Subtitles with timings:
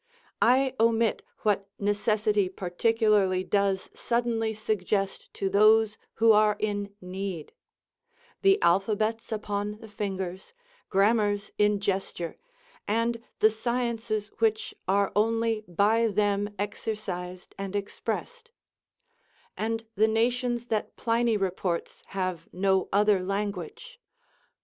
[0.41, 7.51] I omit what necessity particularly does suddenly suggest to those who are in need;
[8.41, 10.55] the alphabets upon the fingers,
[10.89, 12.39] grammars in gesture,
[12.87, 18.49] and the sciences which are only by them exercised and expressed;
[19.55, 23.99] and the nations that Pliny reports have no other language.